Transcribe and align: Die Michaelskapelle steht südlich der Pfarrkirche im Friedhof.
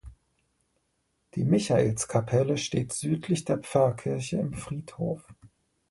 Die 1.35 1.43
Michaelskapelle 1.43 2.57
steht 2.57 2.91
südlich 2.91 3.45
der 3.45 3.59
Pfarrkirche 3.59 4.37
im 4.37 4.55
Friedhof. 4.55 5.23